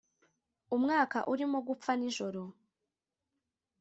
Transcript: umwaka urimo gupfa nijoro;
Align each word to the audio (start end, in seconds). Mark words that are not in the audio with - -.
umwaka 0.75 1.17
urimo 1.33 1.57
gupfa 1.67 1.91
nijoro; 1.99 2.41